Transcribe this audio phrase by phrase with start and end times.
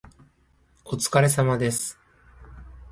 [0.83, 1.95] お疲れ様です